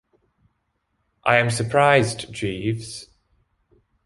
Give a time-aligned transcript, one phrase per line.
[1.23, 3.05] I am surprised, Jeeves.